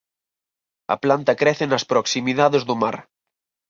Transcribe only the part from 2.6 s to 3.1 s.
do mar.